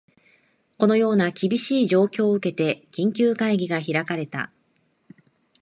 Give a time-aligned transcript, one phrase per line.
[0.79, 4.51] このような厳しい状況を受けて、緊急会議が開かれた